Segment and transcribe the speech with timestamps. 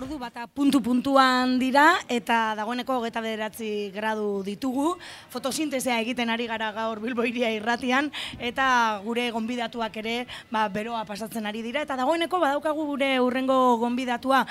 [0.00, 4.94] ordu bata puntu-puntuan dira eta dagoeneko hogeta bederatzi gradu ditugu.
[5.28, 8.08] Fotosintesea egiten ari gara gaur Bilboiria irratian
[8.40, 8.64] eta
[9.04, 11.84] gure gonbidatuak ere ba, beroa pasatzen ari dira.
[11.84, 14.46] Eta dagoeneko badaukagu gure urrengo gonbidatua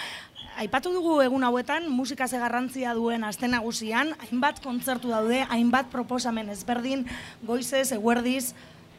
[0.60, 6.50] Aipatu dugu egun hauetan musika ze garrantzia duen aste nagusian, hainbat kontzertu daude, hainbat proposamen
[6.52, 7.06] ezberdin,
[7.48, 8.52] goizez, eguerdiz,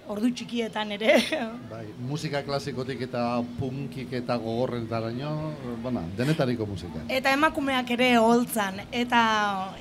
[0.09, 1.17] ordu txikietan ere.
[1.73, 3.25] Bai, musika klasikotik eta
[3.59, 7.05] punkik eta gogorren daraino, bueno, denetariko musika.
[7.09, 9.23] Eta emakumeak ere holtzan, eta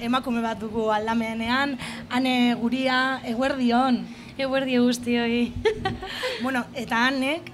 [0.06, 1.78] emakume bat dugu aldamenean,
[2.10, 4.04] ane guria, eguerdion.
[4.40, 5.40] Eguerdi guztioi.
[6.46, 7.50] bueno, eta anek,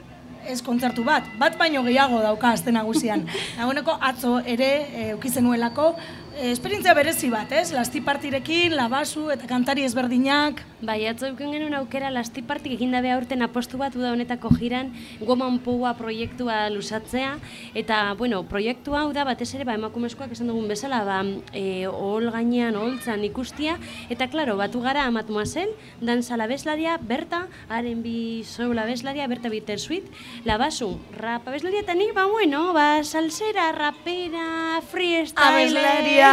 [0.45, 3.25] ez kontzertu bat, bat baino gehiago dauka azte nagusian.
[3.59, 7.71] Nagoeneko atzo ere e, ukizenuelako, e, esperientzia berezi bat, ez?
[7.71, 10.62] Lasti partirekin, labasu eta kantari ezberdinak.
[10.85, 14.91] Bai, atzo euken genuen aukera lasti partik egin dabe aurten apostu bat da honetako jiran
[15.23, 17.38] goman poua proiektua lusatzea
[17.73, 21.21] eta, bueno, proiektua hau da batez ere, ba, emakumezkoak esan dugun bezala, ba,
[21.53, 23.77] e, ohol gainean, oholtzan ikustia,
[24.09, 25.71] eta, klaro, batu gara amatu mazen,
[26.02, 30.12] danza labeslaria, berta, haren bi zeu labeslaria, berta biter suit,
[30.46, 35.71] labasu, rap abeslaria, eta nik, ba, bueno, ba, salsera, rapera, freestyle...
[35.71, 36.24] Abeslaria!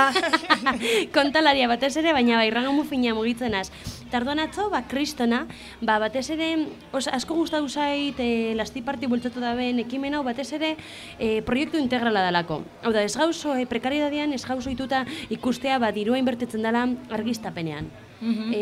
[1.15, 3.71] Kontalaria batez ere, baina bai, rangamu fina mugitzen az.
[4.13, 5.47] Tardoan atzo, ba, kristona,
[5.81, 6.51] ba, batez ere,
[6.93, 10.75] os, asko gustatu zait, e, lasti parti bultzatu da ben, ekimen hau, batez ere,
[11.19, 12.63] e, proiektu integrala dalako.
[12.85, 17.91] Hau da, ez gauzo, e, prekaridadian, ez gauzo ituta ikustea, ba, dirua inbertitzen dela argiztapenean.
[18.23, 18.53] Mm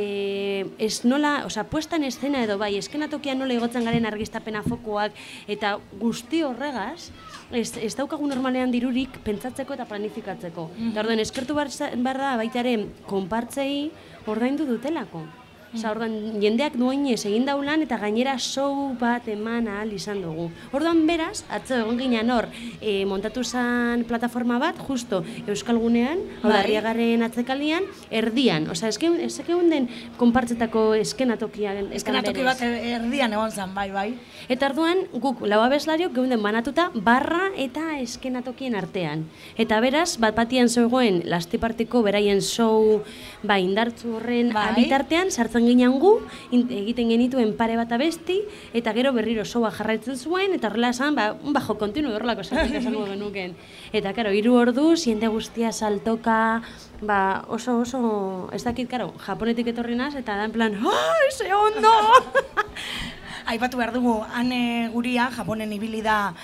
[0.80, 5.12] ez nola, oza, puesta en escena edo bai, eskenatokian nola igotzen garen argiztapena fokoak,
[5.52, 7.10] eta guzti horregaz,
[7.52, 10.70] ez, ez daukagu normalean dirurik pentsatzeko eta planifikatzeko.
[10.76, 11.18] Mm -hmm.
[11.20, 13.90] eskertu barra baita ere, konpartzei
[14.26, 15.22] ordaindu dutelako.
[15.70, 20.48] Osa, orduan, jendeak duainez egin daulan eta gainera show bat eman ahal izan dugu.
[20.74, 22.48] Orduan, beraz, atzo egon ginean hor,
[22.82, 26.74] e, montatu zen plataforma bat, justo Euskal Gunean, bai.
[27.22, 28.66] atzekalian, erdian.
[28.70, 31.92] Osa, eske, eske den konpartzetako eskenatokian.
[31.92, 34.14] Eskenatoki bat erdian egon zen, bai, bai.
[34.48, 39.28] Eta orduan, guk lau abeslariok geunden banatuta barra eta eskenatokien artean.
[39.56, 43.04] Eta beraz, bat batian zegoen, lastipartiko beraien show,
[43.44, 44.66] ba, indartzu horren bai.
[44.74, 46.12] abitartean, sartzen izan ginen gu,
[46.52, 48.40] egiten genituen pare bat abesti,
[48.72, 52.74] eta gero berriro soa jarraitzen zuen, eta horrela esan, ba, un bajo kontinu horrelako esan
[52.74, 53.54] esango genuken.
[53.92, 56.62] Eta, karo, hiru ordu, ziente guztia saltoka,
[57.02, 61.52] ba, oso, oso, ez dakit, karo, japonetik etorri naz, eta da en plan, ai, ze
[61.54, 61.92] ondo!
[63.50, 66.34] Aipatu behar dugu, ane guria, japonen ibili da,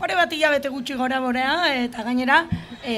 [0.00, 2.38] pare bat hilabete gutxi gora borea, eta gainera,
[2.80, 2.94] e,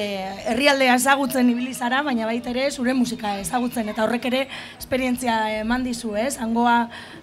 [0.52, 4.42] herrialdea ezagutzen ibili zara, baina baita ere zure musika ezagutzen, eta horrek ere
[4.78, 6.36] esperientzia eman dizu, ez?
[6.38, 6.76] Hangoa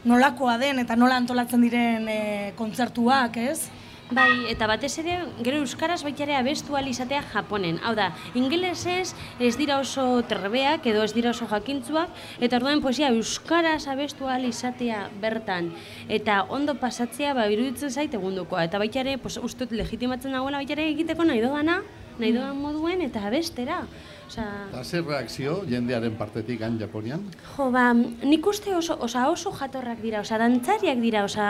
[0.04, 2.20] nolakoa den eta nola antolatzen diren e,
[2.60, 3.70] kontzertuak, ez?
[4.10, 7.78] Bai, eta batez ere, gero euskaraz baita ere abestu izatea japonen.
[7.86, 12.10] Hau da, ingelesez ez dira oso trebeak edo ez dira oso jakintzuak,
[12.42, 15.76] eta orduan poesia euskaraz abestu izatea bertan.
[16.08, 18.64] Eta ondo pasatzea, ba, iruditzen zait egundukoa.
[18.64, 21.84] Eta baita ere, pues, ustut legitimatzen dagoela baita ere egiteko nahi doana,
[22.18, 23.86] nahi doan moduen, eta abestera.
[24.30, 24.46] Osa...
[24.70, 27.24] Eta zer reakzio jendearen partetik han Japonian?
[27.56, 31.48] Jo, ba, nik uste oso, osa, oso jatorrak dira, osa, dantzariak dira, osa,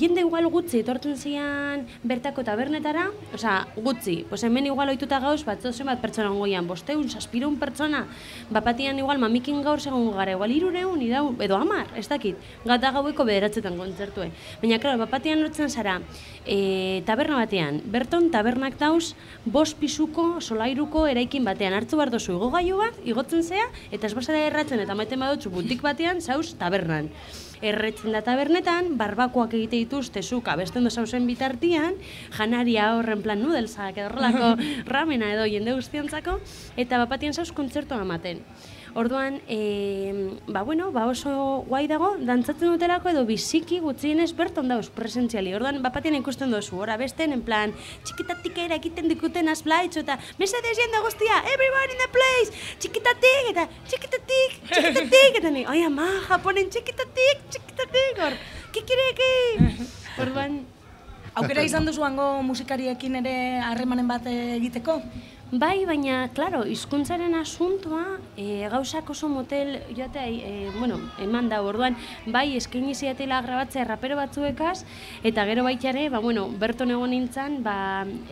[0.00, 5.60] jende igual gutzi, etortzen zian bertako tabernetara, osa, gutzi, pues hemen igual oituta gauz, bat
[5.60, 8.06] zozen bat pertsona ongoian, bosteun, saspirun pertsona,
[8.48, 13.28] bapatian igual mamikin gaur segun gara, igual irureun, idau, edo amar, ez dakit, gata gaueko
[13.28, 14.30] bederatzetan kontzertue.
[14.64, 15.98] Baina, klaro, bapatian lotzen zara,
[16.46, 19.12] e, taberna batean, berton tabernak dauz,
[19.44, 24.82] bost pisuko, solairuko, eraikin batean, hartzu bar dozu igogailu bat, igotzen zea, eta esbazara erratzen
[24.84, 27.10] eta maiten badotzu butik batean, zauz tabernan.
[27.64, 31.98] Erretzen da tabernetan, barbakoak egite dituzte zuk abesten zauzen bitartian,
[32.36, 34.54] janaria horren plan nudelzak edo horrelako
[34.94, 36.38] ramena edo jende guztientzako,
[36.76, 38.42] eta bapatien zauz kontzertua ematen.
[38.94, 44.86] Orduan, e, ba, bueno, ba oso guai dago, dantzatzen dutelako edo biziki gutxienez berton dauz
[44.94, 45.50] presentziali.
[45.58, 47.74] Orduan, bapatien ikusten duzu, ora besten, en plan,
[48.06, 53.66] txikitatik era egiten dikuten azblaitxo, eta mesedez jende guztia, everyone in the place, txikitatik, eta
[53.90, 58.38] txikitatik, txikitatik, eta ni, oi ama, japonen txikitatik, txikitatik, hor,
[58.78, 59.34] kikireki!
[60.22, 60.62] Orduan,
[61.34, 65.00] Aukera izan duzu hango musikariekin ere harremanen bat egiteko?
[65.54, 71.94] Bai, baina, klaro, hizkuntzaren asuntoa, e, gauzak oso motel, joatea, e, bueno, eman da, orduan,
[72.26, 74.80] bai, eskaini ziatela grabatzea rapero batzuekaz,
[75.22, 77.76] eta gero baitare, ba, bueno, berton egon nintzen, ba,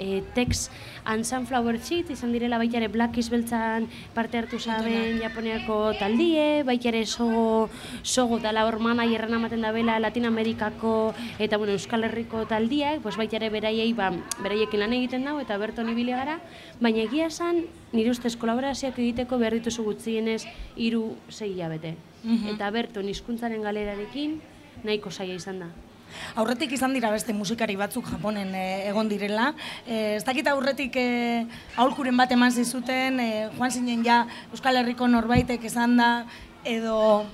[0.02, 0.64] e, Tex
[1.04, 7.04] and Sunflower Sheet, izan direla baitare Black Is Beltzan parte hartu zaben Japoniako taldie, baitare
[7.06, 7.68] sogo,
[8.02, 13.16] sogo dala hor manaierran ematen da bela Latin Amerikako eta bueno, Euskal Herriko taldiak, pues
[13.16, 14.12] baitare beraiei, ba,
[14.42, 16.38] beraiekin lan egiten dago eta berton ibili gara,
[16.80, 20.44] baina egia esan, nire ustez kolaborazioak egiteko behar dituzu gutxienez
[20.76, 21.96] hiru sei hilabete.
[22.52, 24.38] Eta berton hizkuntzaren galerarekin
[24.84, 25.72] nahiko saia izan da.
[26.36, 29.52] Aurretik izan dira beste musikari batzuk Japonen eh, egon direla.
[29.86, 31.44] Eh, ez dakit aurretik eh,
[31.76, 36.10] aholkuren bat eman zizuten, eh, joan zinen ja Euskal Herriko norbaitek esan da,
[36.64, 37.26] edo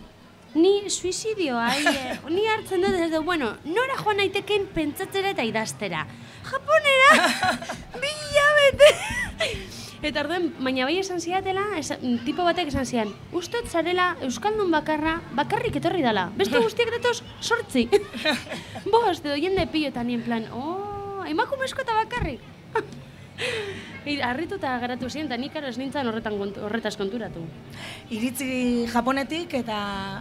[0.54, 1.68] Ni suizidioa,
[2.34, 6.06] ni hartzen dut, ez du, bueno, nora joan naiteken pentsatzera eta idaztera.
[6.48, 7.28] Japonera,
[8.00, 9.87] bi hilabete.
[9.98, 15.16] Eta orduan, baina bai esan ziatela, esan, tipo batek esan zian, ustot zarela Euskaldun bakarra,
[15.34, 16.28] bakarrik etorri dala.
[16.38, 17.88] Beste guztiak datoz, sortzi.
[18.92, 22.44] Bost, edo jende pilo eta nien plan, oh, emakumezko eta bakarrik.
[24.24, 27.42] Arrituta garatu ziren, eta nik ez nintzen horretan, horretaz konturatu.
[28.10, 29.78] iritzi Japonetik eta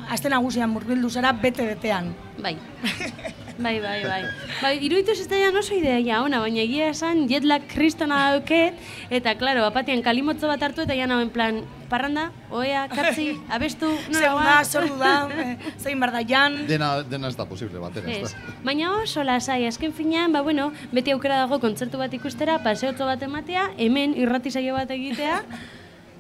[0.09, 2.13] aste nagusian murgildu zara bete-betean.
[2.41, 2.57] Bai.
[3.57, 4.21] Bai, bai, bai.
[4.61, 8.77] Bai, iruditu zitzaidan oso ideia ona, baina egia esan jetlag kristona dauket,
[9.09, 14.27] eta, klaro, apatian kalimotzo bat hartu eta jan hauen plan, parranda, oea, katzi, abestu, nora
[14.27, 14.67] da, goaz.
[14.75, 16.59] zordu da, eh, zein bar da jan.
[16.69, 18.33] Dena, dena ez da posible batera, Ez.
[18.35, 18.57] da.
[18.67, 23.25] Baina oso lasai, azken finean, ba, bueno, beti aukera dago kontzertu bat ikustera, paseotzo bat
[23.25, 25.41] ematea, hemen irrati saio bat egitea,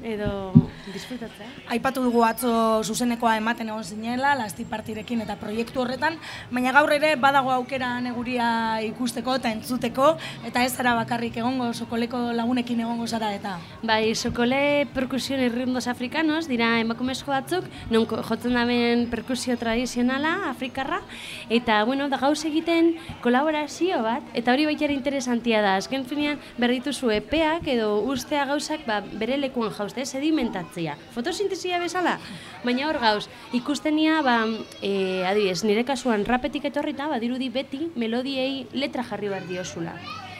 [0.07, 0.53] edo
[0.93, 1.47] disfrutatzea.
[1.73, 2.51] Aipatu dugu atzo
[2.83, 6.17] zuzenekoa ematen egon zinela, lasti partirekin eta proiektu horretan,
[6.51, 8.47] baina gaur ere badago aukera neguria
[8.87, 10.13] ikusteko eta entzuteko,
[10.47, 13.57] eta ez zara bakarrik egongo, sokoleko lagunekin egongo zara eta.
[13.83, 21.01] Bai, sokole perkusion ritmos afrikanos, dira emakumezko batzuk, non jotzen daben perkusio tradizionala, afrikarra,
[21.49, 26.39] eta, bueno, da gauz egiten kolaborazio bat, eta hori baita ere interesantia da, azken finean
[26.57, 32.19] berdituzu epeak edo ustea gauzak ba, bere lekuan jauzte, sedimentatzea, fotosintesia bezala,
[32.63, 34.45] baina hor gauz, ikustenia, ba,
[34.81, 39.97] e, adibidez, nire kasuan rapetik etorrita, badirudi beti melodiei letra jarri behar diozula.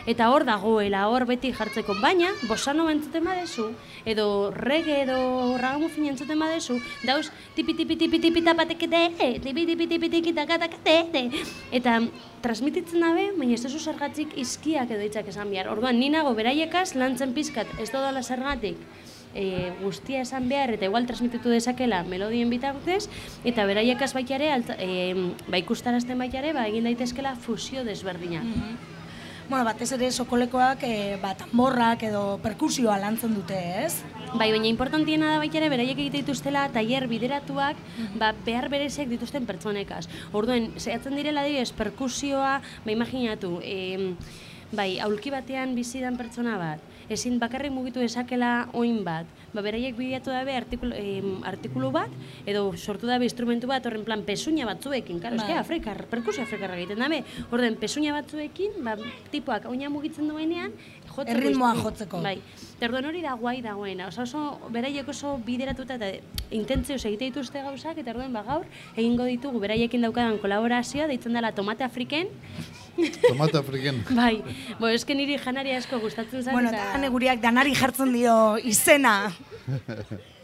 [0.07, 3.73] Eta hor dagoela, hor beti jartzeko, baina bosano entzuten badezu,
[4.05, 7.27] edo reggae edo ragamufin entzuten badezu, dauz
[7.57, 9.01] tipi tipi tipi tipi tapatekete,
[9.43, 11.27] tipi tipi tipi tipi takatakate,
[11.75, 11.99] eta
[12.39, 15.67] transmititzen dabe, baina ez duzu zergatik izkiak edo hitzak esan behar.
[15.75, 18.79] Orduan, ni nago beraiekaz lantzen pizkat ez dodala zergatik,
[19.37, 23.05] e, guztia esan behar eta igual transmititu dezakela melodien bitartez
[23.45, 25.13] eta beraiekaz baita ere alta, e,
[25.47, 28.45] ba ikustarazten baita ere ba egin daitezkela fusio desberdinak.
[29.47, 33.55] Bueno, batez ere sokolekoak e, ba, tamborrak edo perkusioa lantzen dute,
[33.85, 34.01] ez?
[34.33, 37.79] Bai, baina importantiena da baita ere beraiek egite dituztela tailer bideratuak
[38.19, 40.03] ba, behar bereziak dituzten pertsonekaz.
[40.35, 44.17] Orduan, zehatzen direla adibidez perkusioa, ba imaginatu, em,
[44.75, 49.95] bai, aulki batean bizi dan pertsona bat, ezin bakarrik mugitu dezakela oin bat, ba, beraiek
[49.97, 52.13] bidatu dabe artikulu, em, artikulu bat,
[52.45, 55.57] edo sortu dabe instrumentu bat, horren plan pesuña batzuekin, karo, Bai.
[55.57, 58.97] Afrikar, perkusio afrikarra egiten dabe, orden pesuña batzuekin, ba,
[59.31, 60.73] tipoak oina mugitzen duenean,
[61.07, 62.21] jotzeko Erritmoa jotzeko.
[62.21, 62.37] Bai,
[62.77, 66.11] Eta orduan hori da guai dagoena, oso oso beraiek oso bideratuta eta
[66.53, 69.57] intentzioz egite dituzte gauzak, eta orduan ba gaur egingo ditugu.
[69.63, 72.29] Beraiekin daukadan kolaborazioa, deitzen dela tomate afriken,
[73.27, 74.01] Tomate afriken.
[74.19, 74.37] bai,
[74.79, 79.19] bo eske niri janaria asko gustatzen zait, Bueno, eta neguriak danari jartzen dio izena.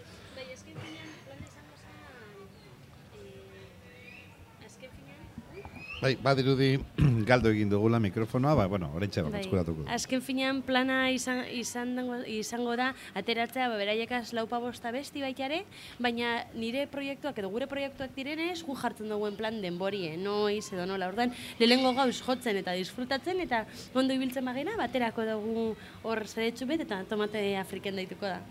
[6.04, 6.74] Bai, badirudi
[7.30, 9.86] galdo egin dugula mikrofonoa, ba, bueno, orentxe Bai, eskuratuko.
[9.88, 11.94] azken finean plana izan, izan
[12.28, 15.62] izango da ateratzea ba, beraiekaz laupa bosta besti baita ere,
[16.04, 21.08] baina nire proiektuak edo gure proiektuak direnez gu jartzen duguen plan denborie, noiz edo nola.
[21.14, 23.64] Ordan lehengo gauz jotzen eta disfrutatzen eta
[23.96, 25.70] ondo ibiltzen bagena baterako dugu
[26.04, 28.42] hor zedetxu bet eta tomate afriken daituko da.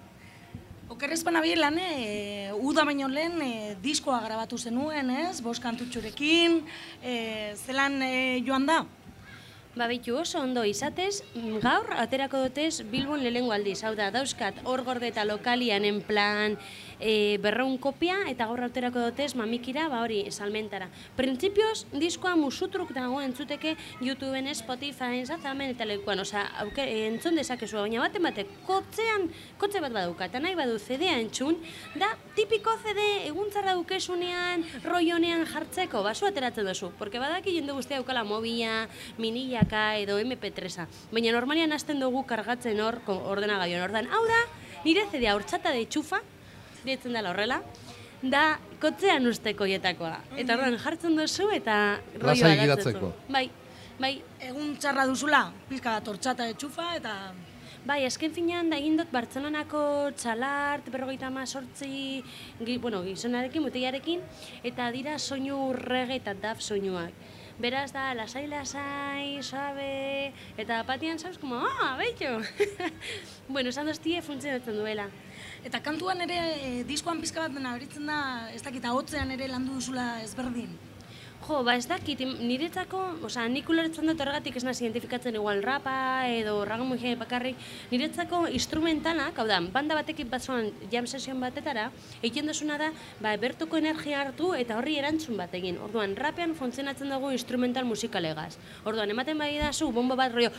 [0.92, 5.38] Okerrez banabilan, e, uda baino lehen e, diskoa grabatu zenuen, ez?
[5.40, 6.58] Bost kantutxurekin,
[7.00, 7.14] e,
[7.64, 8.82] zelan e, joan da?
[9.72, 11.22] Ba, bitu oso ondo izatez,
[11.64, 16.58] gaur aterako dutez Bilbon lehengo aldiz, hau da, dauzkat hor gorde eta lokalian en plan
[17.02, 20.88] e, berreun kopia, eta gaur aterako dutez mamikira, ba hori, salmentara.
[21.18, 28.00] Printzipioz, diskoa musutruk dago entzuteke YouTubeen, Spotifyen, zazamen eta lekuan, osea, auke, entzun dezakezu, baina
[28.02, 29.28] baten batek, kotzean,
[29.60, 31.60] kotze bat baduka, eta nahi badu CD-a entzun,
[31.98, 38.24] da tipiko CD eguntzarra dukesunean, roionean jartzeko, basu ateratzen duzu, porque badaki jende guztia daukala
[38.24, 38.86] mobila,
[39.18, 40.86] minila, mediaka edo MP3a.
[41.12, 43.88] Baina normalian hasten dugu kargatzen hor ordenagailuan.
[43.88, 44.38] Ordan, hau da,
[44.84, 46.22] nire hortxata de txufa,
[46.84, 47.62] ditzen dela horrela,
[48.22, 50.18] da kotzean usteko hietakoa.
[50.38, 51.76] Eta ordan jartzen duzu eta
[52.14, 53.10] giratzeko.
[53.10, 53.32] zu.
[53.32, 53.48] Bai,
[53.98, 57.16] bai, Egun txarra duzula, pizka bat tortxata etxufa eta
[57.82, 62.22] Bai, azken finean da egin dut Bartzelonako txalart, berrogeita ama sortzi,
[62.62, 64.22] gi, bueno, gizonarekin, mutilarekin,
[64.62, 67.10] eta dira soinu rege eta daf soinuak.
[67.62, 72.40] Beraz da, lasai, lasai, suave, eta patian zauz, como, ah, beitxo!
[73.54, 75.04] bueno, esan doztie funtzionatzen duela.
[75.62, 78.18] Eta kantuan ere, e, diskoan pizka bat nabaritzen da,
[78.50, 80.74] ez dakit, hotzean ere landu duzula ezberdin.
[81.42, 86.60] Jo, ba ez dakit, niretzako, osea, nik ulertzen dut horregatik ez identifikatzen igual rapa edo
[86.64, 87.56] ragamugia bakarrik,
[87.90, 91.88] niretzako instrumentalak, hau da, banda batekin batzuan jam sesion batetara,
[92.22, 95.80] egiten duzuna da, ba, bertuko energia hartu eta horri erantzun bat egin.
[95.82, 98.54] Orduan, rapean funtzionatzen dugu instrumental musikalegaz.
[98.84, 100.54] Orduan, ematen bai da zu, bombo bat rollo,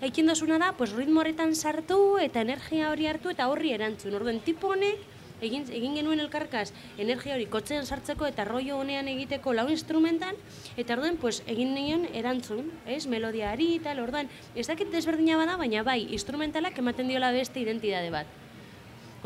[0.00, 4.14] Egiten dozuna da, pues, ritmo horretan sartu eta energia hori hartu eta horri erantzun.
[4.14, 5.00] Orduan, tipo honek,
[5.40, 10.38] egin, egin genuen elkarkaz, energia hori kotxean sartzeko eta rollo honean egiteko lau instrumental,
[10.76, 15.82] eta orduan, pues, egin nion erantzun, ez, melodiari eta orduan, ez dakit desberdina bada, baina
[15.86, 18.26] bai, instrumentalak ematen diola beste identidade bat.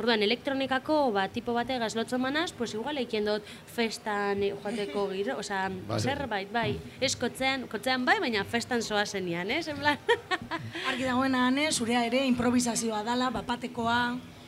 [0.01, 5.37] Orduan, elektronikako ba, tipo bate gazlotzo manaz, pues igual egiten dut festan eh, joateko giro,
[5.43, 5.99] osea, Bai.
[6.07, 6.79] zerbait, bai.
[7.05, 9.67] Ez kotzean, kotzean bai, baina festan zoa zenian, ez?
[9.69, 9.99] En plan,
[10.89, 13.99] Argi dagoena ane, zurea ere improvisazioa dala, bapatekoa,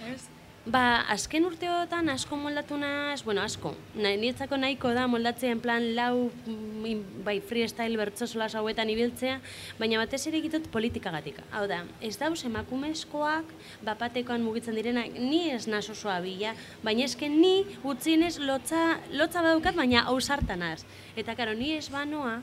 [0.08, 0.22] ez?
[0.62, 5.82] Ba, azken urteotan asko moldatu naz, bueno, asko, nahi, niretzako nahiko da moldatzea en plan
[5.96, 9.40] lau, mm, bai, freestyle bertso solas hauetan ibiltzea,
[9.80, 11.40] baina batez ere egitut politikagatik.
[11.50, 13.50] Hau da, ez dauz emakumezkoak
[13.82, 16.54] bapatekoan mugitzen direnak, ni ez naz oso abila,
[16.84, 20.84] baina esken ni utzinez lotza, lotza badaukat, baina ausartanaz.
[21.16, 22.38] Eta karo, ni ez banoa,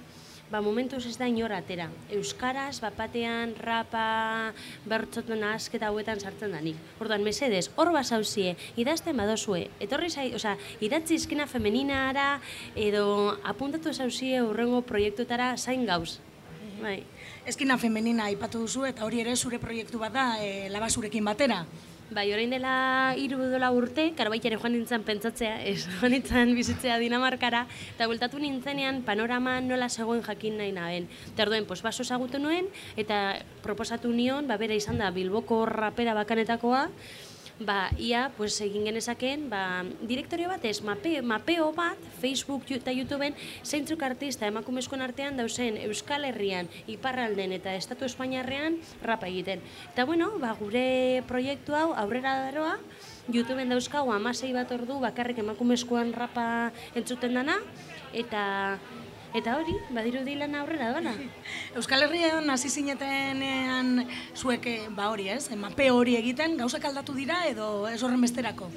[0.51, 1.89] ba, momentuz ez da inor atera.
[2.13, 4.53] Euskaraz, bapatean, rapa,
[4.89, 6.77] bertzoten asketa hauetan sartzen da nik.
[6.99, 12.39] Orduan, mesedez, hor basauzie, idazten badozue, etorri zai, osea, idatzi izkena femeninara,
[12.75, 16.17] edo apuntatu zauzie urrengo proiektutara zain gauz.
[16.79, 17.03] Bai.
[17.49, 21.63] Eskina femenina aipatu duzu eta hori ere zure proiektu bat da, e, labasurekin batera.
[22.09, 26.55] Bai, orain dela hiru dola urte, karo baita ere joan nintzen pentsatzea, ez joan nintzen
[26.57, 31.05] bizitzea Dinamarkara, eta bultatu nintzenean panorama nola zegoen jakin nahi naben.
[31.29, 32.65] Eta orduen, pos, baso ezagutu nuen,
[32.97, 36.87] eta proposatu nion, ba, bera izan da Bilboko rapera bakanetakoa,
[37.59, 43.35] ba, ia, pues, egin genezakeen, ba, direktorio bat ez, mape, mapeo bat, Facebook eta YouTubeen,
[43.63, 49.63] zeintzuk artista emakumezkoen artean dauzen Euskal Herrian, Iparralden eta Estatu Espainiarrean rapa egiten.
[49.91, 52.77] Eta bueno, ba, gure proiektu hau aurrera daroa,
[53.29, 57.59] YouTubeen dauzkagu amasei bat ordu bakarrik emakumezkoan rapa entzuten dana,
[58.13, 58.79] eta
[59.29, 61.11] Eta hori, badirudi lan aurrera dola.
[61.77, 65.51] Euskal Herrian hasi zinetenean zuek eh, ba hori, ez?
[65.53, 68.71] Mape hori egiten, gauzak aldatu dira edo ez horren besterako.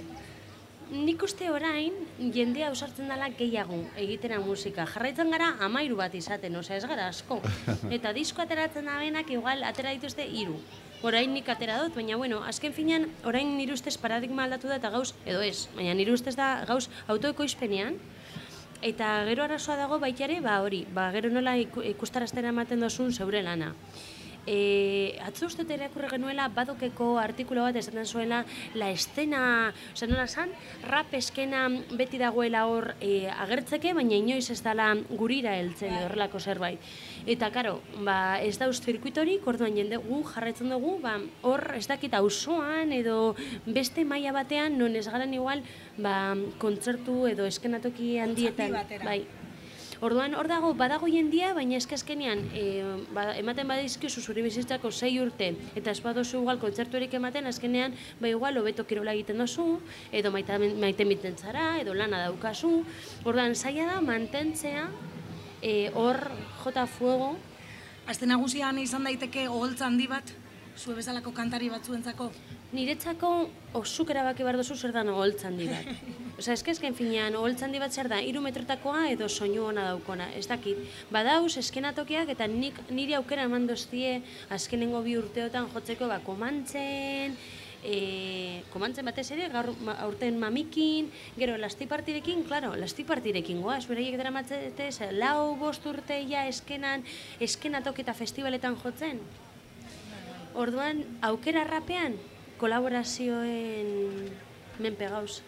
[0.92, 1.94] Nik uste orain,
[2.34, 4.84] jendea ausartzen dela gehiago egitera musika.
[4.84, 7.40] Jarraitzen gara amairu bat izaten, osea ez gara asko.
[7.96, 10.58] Eta disko ateratzen da benak igual atera dituzte hiru.
[11.02, 14.92] Orain nik atera dut, baina bueno, azken finean orain nire ustez paradigma aldatu da eta
[14.92, 17.96] gauz, edo ez, baina nire ustez da gauz autoekoizpenean,
[18.82, 23.12] Eta gero arazoa dago baita ere, ba hori, ba gero nola iku- ikustarazten ematen dozun
[23.12, 23.68] zeure lana.
[24.46, 28.42] E, atzo uste irakurri genuela badokeko artikulu bat esaten zuela
[28.74, 30.50] la estena, osea nola san,
[30.90, 36.82] rap eskena beti dagoela hor e, agertzeke, baina inoiz ez dela gurira heltzen horrelako zerbait.
[37.26, 42.14] Eta karo, ba, ez dauz zirkuitorik, orduan jende gu jarraitzen dugu, ba, hor ez dakit
[42.18, 45.62] auzoan edo beste maila batean non ez garen igual
[45.98, 48.74] ba, kontzertu edo eskenatoki handietan.
[49.04, 49.22] Bai,
[50.02, 52.62] Orduan, hor dago, badago jendia, baina eskazkenean, e,
[53.14, 58.26] ba, ematen badizkizu zure bizitzako sei urte, eta ez badozu igual kontzertuerik ematen, azkenean, ba
[58.26, 59.78] igual, hobeto kirola egiten dozu,
[60.10, 62.72] edo maite, maite miten zara, edo lana daukazu.
[63.22, 64.88] Orduan, zaila da, mantentzea,
[65.62, 66.18] e, hor
[66.64, 67.36] jota fuego,
[68.10, 70.26] Aste nagusian izan daiteke oholtza handi bat,
[70.74, 72.32] zue bezalako kantari batzuentzako.
[72.72, 73.28] Niretzako
[73.76, 75.88] osuk erabaki behar duzu zer da oholtzan di bat.
[76.40, 80.30] Osa, eske esken finean, oholtzan di bat zer da, iru metrotakoa edo soinu ona daukona,
[80.38, 80.80] ez dakit.
[81.12, 84.22] Badauz, eskenatokiak eta nik niri aukera eman doztie
[84.56, 87.36] azkenengo bi urteotan jotzeko ba, komantzen,
[87.84, 94.32] e, komantzen batez ere, gaur ma, aurten mamikin, gero lastipartirekin, claro, lastipartirekin goaz, beraiek dara
[94.32, 94.88] matzete,
[95.20, 97.04] lau bost urte ja eskenan,
[97.36, 99.20] eskenatok eta festivaletan jotzen.
[100.56, 102.16] Orduan, aukera rapean,
[102.62, 103.88] kolaborazioen
[104.82, 105.42] menpe gauz.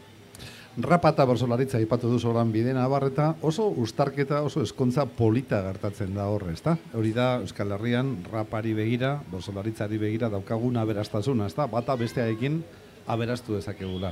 [0.75, 6.27] Rapa eta bersolaritza ipatu duzu oran bidena abarreta, oso ustarketa, oso eskontza polita gertatzen da
[6.27, 6.75] horre, ezta?
[6.99, 11.69] Hori da Euskal Herrian rapari begira, bersolaritzari begira daukagun aberastasuna, ezta?
[11.71, 12.65] Bata bestearekin
[13.07, 14.11] aberastu dezakegula.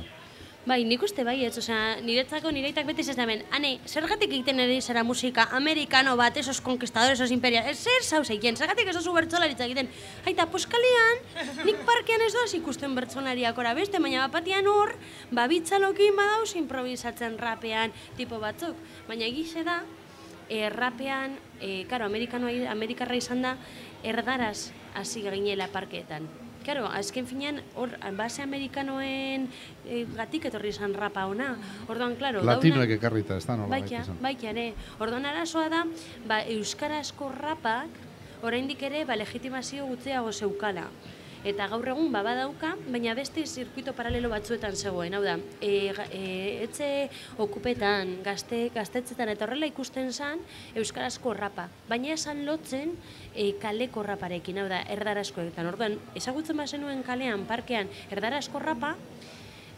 [0.63, 4.77] Bai, nik uste bai, ez, osea, niretzako nireitak beti ez hemen, ane, zergatik egiten ere
[4.79, 9.11] zara musika amerikano bat, esos conquistadores, esos imperia, ez zer zau zeiken, zergatik ez oso
[9.11, 9.89] bertzolaritza egiten,
[10.23, 11.19] aita, poskalian,
[11.67, 14.93] nik parkean ez doaz ikusten bertzolariak ora beste, baina bapatian hor,
[15.35, 18.79] babitzalokin badauz improvisatzen rapean, tipo batzuk,
[19.09, 19.81] baina egize da,
[20.47, 23.57] e, rapean, e, karo, amerikarra izan da,
[23.99, 26.42] erdaraz hasi ginela parkeetan.
[26.63, 29.49] Claro, azken finean, hor, base amerikanoen
[29.83, 31.53] e, gatik etorri izan rapa ona.
[31.91, 34.69] Orduan, claro, Latinoek ekarrita, ez da nola Baikia, baikia ere.
[35.03, 35.83] Orduan arazoa da,
[36.29, 37.99] ba, euskarazko rapak,
[38.47, 40.87] oraindik ere, ba, legitimazio gutzeago zeukala.
[41.43, 45.11] Eta gaur egun baba dauka, baina beste zirkuito paralelo batzuetan zegoen.
[45.17, 46.21] Hau da, e, e,
[46.63, 46.87] etxe
[47.43, 50.39] okupetan, gazte, gaztetzetan eta horrela ikusten zen
[50.79, 51.67] euskarazko rapa.
[51.89, 52.95] Baina esan lotzen
[53.35, 55.67] e, kaleko raparekin, hau da, erdarazkoetan.
[55.73, 58.95] Orduan, ezagutzen bazenuen kalean, parkean, erdarazko rapa,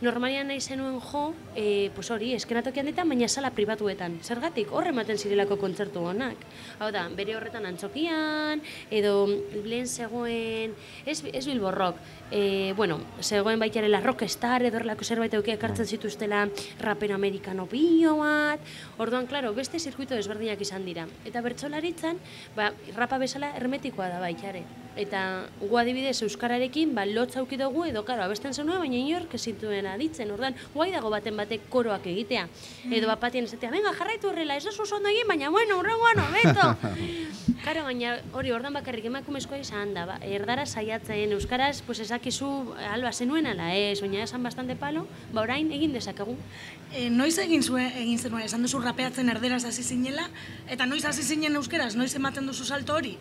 [0.01, 4.17] normalian nahi zenuen jo, e, pues hori, eskenatokian ditan, baina sala pribatuetan.
[4.23, 6.41] Zergatik, horre ematen zirelako kontzertu honak.
[6.79, 8.61] Hau da, bere horretan antzokian,
[8.91, 9.15] edo
[9.63, 10.75] lehen zegoen,
[11.05, 11.99] ez, ez bilborrok,
[12.31, 16.45] e, bueno, zegoen baitare la rockstar, edo horrelako zerbait eukia ekartzen zituztela
[16.81, 18.59] rapero amerikano bio bat,
[18.97, 21.07] orduan, klaro, beste zirkuito desberdinak izan dira.
[21.25, 22.19] Eta bertsolaritzan,
[22.55, 24.65] ba, rapa bezala hermetikoa da baitare.
[24.95, 25.21] Eta
[25.59, 29.35] gu adibidez euskararekin ba lotza dugu edo claro abesten zenua baina inork
[29.85, 30.31] ezituen aditzen.
[30.31, 32.47] Ordan guai dago baten batek koroak egitea.
[32.91, 36.77] Edo bapatien esatea, "Venga, jarraitu horrela, ez oso ondo egin, baina bueno, urrengoan hobeto."
[37.65, 43.11] Claro, baina hori ordan bakarrik emakumezkoa izan da, ba, erdara saiatzen euskaraz, pues esakizu alba
[43.11, 46.37] zenuen ala ez, baina esan bastante palo, ba orain egin dezakegu.
[46.93, 50.29] E, noiz egin zuen, egin zenuen, esan duzu rapeatzen erderaz hasi zinela,
[50.69, 53.17] eta noiz hasi zinen euskeraz, noiz ematen duzu salto hori?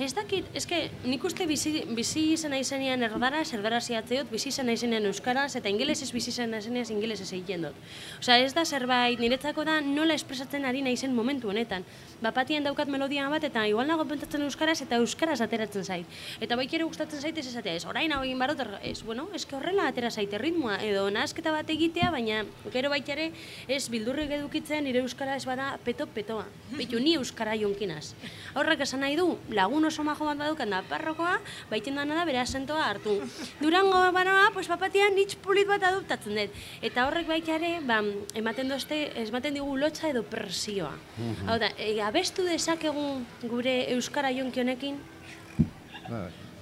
[0.00, 5.04] Ez dakit, eske nik uste bizi, bizi izan aizenean erdaraz, erdaraz iatzeot, bizi izan aizenean
[5.10, 7.76] euskaraz, eta ingelesez bizi izan aizenean ingelesez egiten dut.
[8.16, 11.84] Osea, ez da zerbait, niretzako da nola espresatzen ari naizen momentu honetan.
[12.24, 16.16] Bapatien daukat melodia bat, eta igual nago pentsatzen euskaraz, eta euskaraz ateratzen zait.
[16.40, 19.58] Eta baik ere gustatzen zait ez esatea, ez orain hau egin barot, ez, bueno, eske
[19.58, 23.28] horrela atera zaite ritmoa, edo nasketa bat egitea, baina gero baik ere
[23.68, 26.48] ez bildurrik edukitzen nire euskara ez bada peto-petoa.
[26.80, 28.14] Bitu, ni euskara jonkinaz.
[28.56, 31.36] Horrek esan nahi du, lagun oso majo bat badukan da parrokoa,
[31.70, 33.16] baiten dana da bere asentoa hartu.
[33.60, 36.58] Durango banoa, pues papatian nitz pulit bat adoptatzen dut.
[36.86, 38.00] Eta horrek baitare, ba,
[38.38, 40.94] ematen dozte, ematen digu lotxa edo presioa.
[41.46, 43.06] Hau da, e, abestu dezakegu
[43.50, 45.00] gure euskara jonki honekin.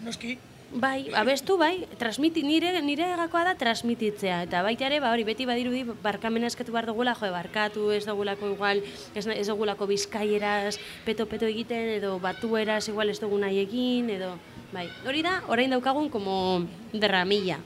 [0.05, 0.39] Noski.
[0.69, 4.43] Bai, abestu bai, transmiti, nire, nire gakoa da transmititzea.
[4.45, 8.51] Eta baita ere, ba, hori beti badirudi barkamena eskatu behar dugula, jo, barkatu ez dugulako
[8.53, 8.83] igual,
[9.17, 10.77] ez, ez dugulako bizkaieraz,
[11.07, 14.35] peto-peto egiten, edo batueraz igual ez dugu nahi egin, edo...
[14.69, 17.57] Bai, hori da, orain daukagun como derramilla.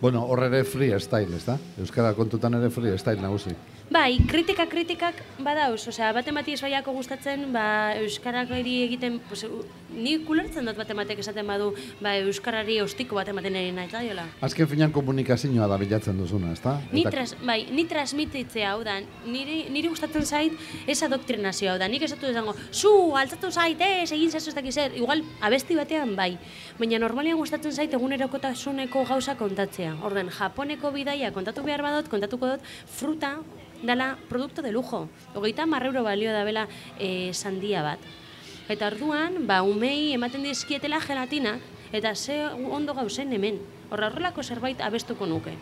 [0.00, 1.54] Bueno, hor ere freestyle, ez da?
[1.78, 3.54] Euskara kontutan ere freestyle nagusi.
[3.88, 9.46] Bai, kritika kritikak badauz, osea, bate mati esbaiako gustatzen, ba, Euskarak eri egiten, pues,
[9.96, 11.70] ni kulertzen dut bate matek esaten badu,
[12.04, 14.26] ba, Euskarari ostiko bate maten eri nahi zaiola.
[14.44, 16.74] Azken finean komunikazioa da bilatzen duzuna, ez da?
[16.92, 21.88] Ni, tras, bai, ni transmititzea, hau da, niri, niri gustatzen zait ez adoktrinazioa, hau da,
[21.88, 26.12] nik esatu izango, zu, altzatu zait, ez, egin zazu ez dakiz zer, igual, abesti batean
[26.18, 26.34] bai,
[26.76, 29.96] baina normalian gustatzen zait egunerokotasuneko gauza kontatzea.
[30.04, 33.38] Orden, japoneko bidaia kontatu behar badot, kontatuko dut, fruta,
[33.82, 35.08] dala produkto de lujo.
[35.34, 37.98] Hogeita marreuro balio da bela e, sandia bat.
[38.68, 41.62] Eta orduan, ba, umei ematen dizkietela gelatinak,
[41.92, 43.60] eta ze ondo gauzen hemen.
[43.90, 45.54] Horra horrelako zerbait abestuko nuke.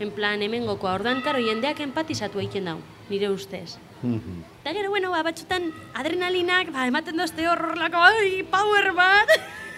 [0.00, 0.94] En plan, hemen gokoa.
[0.98, 3.78] Ordan, karo, jendeak empatizatu egiten dau, nire ustez.
[4.02, 4.42] Mhm.
[4.60, 9.30] Eta gero, bueno, ba, batzutan adrenalinak, ba, ematen dozte horrelako, ai, power bat.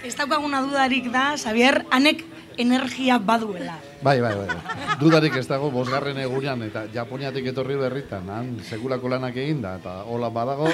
[0.02, 2.24] Ez daukaguna dudarik da, Xavier, anek
[2.56, 3.76] energia baduela.
[4.02, 4.56] Bai, bai, bai.
[5.00, 9.96] Dudarik ez dago bosgarren egunean eta Japoniatik etorri berritan, han sekulako lanak egin da, eta
[10.04, 10.68] hola badago,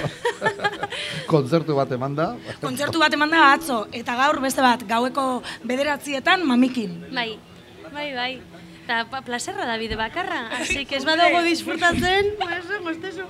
[1.32, 2.32] kontzertu bat eman da.
[2.62, 5.26] Kontzertu bat eman da atzo, eta gaur beste bat, gaueko
[5.64, 6.98] bederatzietan mamikin.
[7.12, 7.30] Bai,
[7.92, 8.32] bai, bai.
[8.82, 13.26] Eta plazerra da bide bakarra, así que ez badago disfrutatzen, pues, mostezu.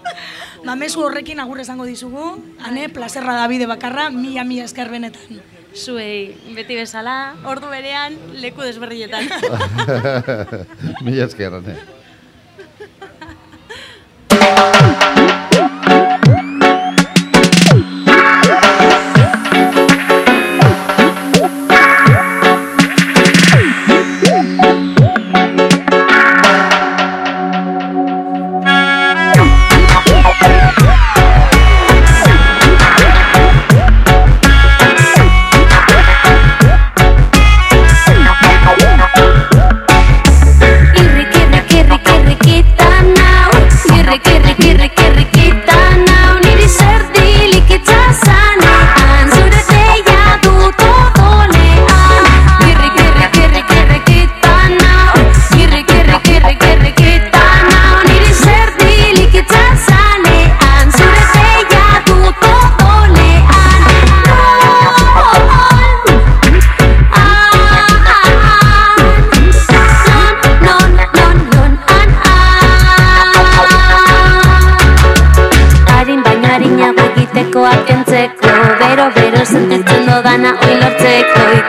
[0.65, 5.43] Ba, mezu horrekin agur esango dizugu, ane, plazerra da bide bakarra, mila mila esker benetan.
[5.75, 9.25] Zuei, beti bezala, ordu berean, leku desberrietan.
[11.05, 11.53] Mila esker,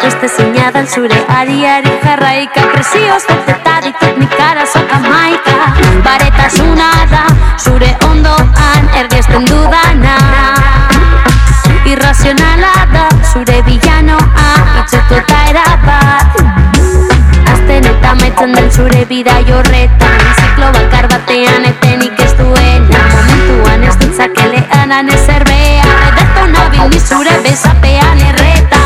[0.04, 5.56] beste zinadan zure ariari jarraika Prezioz betetadik teknikara soka maika
[6.08, 7.24] Baretasuna da
[7.66, 10.18] zure ondoan ergesten dudana
[11.94, 14.50] Irrazionala da zure bilanoa
[14.82, 16.44] itxeko eta erabat
[17.54, 23.04] Azten eta maitzen den zure bida jorretan Ziklo bakar batean etenik ez duena.
[23.16, 28.83] Momentuan ez dutzakelean anezer beha Edertu nabil ni zure bezapean erreta.